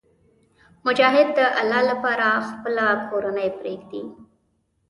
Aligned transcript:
مجاهد 0.85 1.27
د 1.37 1.39
الله 1.59 1.81
لپاره 1.91 2.27
خپله 2.49 2.85
کورنۍ 3.09 3.49
پرېږدي. 3.59 4.01